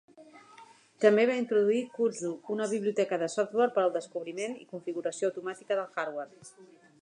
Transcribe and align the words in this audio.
També 1.03 1.25
va 1.31 1.35
introduir 1.41 1.81
Kudzu, 1.97 2.31
una 2.55 2.67
biblioteca 2.71 3.19
de 3.25 3.29
software 3.35 3.75
per 3.77 3.83
al 3.85 3.93
descobriment 3.99 4.57
i 4.65 4.67
configuració 4.73 5.31
automàtica 5.31 5.79
del 5.83 5.87
hardware. 5.91 6.51